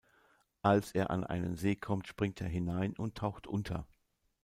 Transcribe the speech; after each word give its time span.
Als 0.63 0.93
er 0.93 1.11
an 1.11 1.23
einen 1.25 1.57
See 1.57 1.75
kommt, 1.75 2.07
springt 2.07 2.41
er 2.41 2.47
hinein 2.47 2.93
und 2.95 3.13
taucht 3.13 3.45
unter. 3.45 3.85